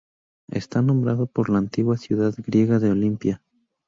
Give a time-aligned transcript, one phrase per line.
[0.49, 3.43] Está nombrado por la antigua ciudad griega de Olimpia.